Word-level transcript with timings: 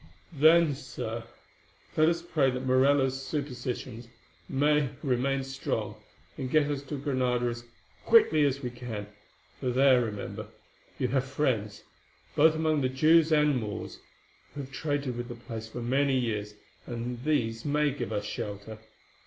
"Then, 0.33 0.73
Sir, 0.73 1.25
let 1.95 2.09
us 2.09 2.23
pray 2.23 2.49
that 2.49 2.65
Morella's 2.65 3.21
superstitions 3.23 4.07
may 4.49 4.89
remain 5.03 5.43
strong, 5.43 5.93
and 6.39 6.49
get 6.49 6.71
us 6.71 6.81
to 6.85 6.95
Granada 6.97 7.45
as 7.45 7.65
quickly 8.03 8.43
as 8.43 8.63
we 8.63 8.71
can, 8.71 9.05
for 9.59 9.69
there, 9.69 10.03
remember, 10.03 10.47
you 10.97 11.09
have 11.09 11.25
friends, 11.25 11.83
both 12.35 12.55
among 12.55 12.81
the 12.81 12.89
Jews 12.89 13.31
and 13.31 13.57
Moors, 13.57 13.99
who 14.55 14.61
have 14.61 14.71
traded 14.71 15.17
with 15.17 15.27
the 15.27 15.35
place 15.35 15.69
for 15.69 15.83
many 15.83 16.17
years, 16.17 16.55
and 16.87 17.23
these 17.23 17.63
may 17.63 17.91
give 17.91 18.11
us 18.11 18.25
shelter. 18.25 18.79